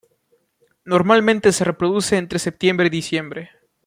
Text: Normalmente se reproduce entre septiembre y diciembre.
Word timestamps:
Normalmente 0.83 1.51
se 1.51 1.63
reproduce 1.63 2.17
entre 2.17 2.39
septiembre 2.39 2.87
y 2.87 2.89
diciembre. 2.89 3.51